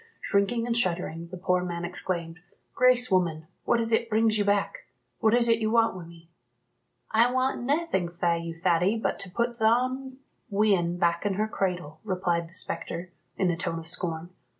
Shrinking 0.19 0.65
and 0.65 0.75
shuddering, 0.75 1.27
the 1.27 1.37
poor 1.37 1.63
man 1.63 1.85
exclaimed, 1.85 2.39
"Grace, 2.73 3.11
woman, 3.11 3.45
what 3.65 3.79
is 3.79 3.91
it 3.93 4.09
brings 4.09 4.35
you 4.35 4.43
back? 4.43 4.87
What 5.19 5.35
is 5.35 5.47
it 5.47 5.59
you 5.59 5.69
want 5.69 5.93
wi' 5.95 6.05
me?" 6.05 6.27
"I 7.11 7.31
want 7.31 7.61
naething 7.61 8.09
fae 8.09 8.37
you, 8.37 8.59
Thady, 8.59 8.97
but 8.97 9.19
to 9.19 9.29
put 9.29 9.59
thon 9.59 10.17
wean 10.49 10.97
back 10.97 11.23
in 11.23 11.35
her 11.35 11.47
cradle," 11.47 11.99
replied 12.03 12.49
the 12.49 12.55
spectre, 12.55 13.11
in 13.37 13.51
a 13.51 13.55
tone 13.55 13.77
of 13.77 13.85
scorn. 13.87 14.31